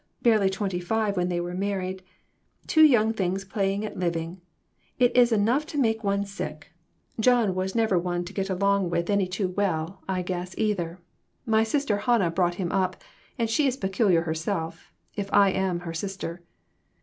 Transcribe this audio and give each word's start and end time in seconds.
Barely 0.23 0.49
twenty 0.49 0.79
five 0.79 1.15
when 1.15 1.29
they 1.29 1.39
were 1.39 1.53
married. 1.53 2.01
Two 2.65 2.81
young 2.83 3.13
things 3.13 3.45
playing 3.45 3.85
at 3.85 3.99
living. 3.99 4.41
It 4.97 5.15
is 5.15 5.31
enough 5.31 5.67
to 5.67 5.77
make 5.77 6.03
one 6.03 6.25
sick! 6.25 6.71
John 7.19 7.55
never 7.75 7.99
was 7.99 8.03
one 8.03 8.25
to 8.25 8.33
get 8.33 8.49
along 8.49 8.89
with 8.89 9.07
146 9.09 9.55
MORAL 9.55 9.59
EVOLUTION. 9.69 9.83
any 9.83 9.85
too 9.85 9.95
well, 9.95 10.03
I 10.09 10.21
guess, 10.23 10.55
either. 10.57 10.97
My 11.45 11.63
sister 11.63 11.97
Hannah 11.97 12.31
brought 12.31 12.55
him 12.55 12.71
up, 12.71 12.99
and 13.37 13.47
she 13.47 13.67
is 13.67 13.77
peculiar 13.77 14.21
herself, 14.23 14.91
if 15.15 15.31
I 15.31 15.51
am 15.51 15.81
her 15.81 15.93
sister. 15.93 16.41